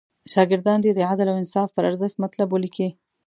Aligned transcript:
شاګردان 0.33 0.77
دې 0.81 0.91
د 0.95 0.99
عدل 1.09 1.27
او 1.31 1.37
انصاف 1.41 1.69
پر 1.75 1.83
ارزښت 1.89 2.15
مطلب 2.23 2.47
ولیکي. 2.51 2.87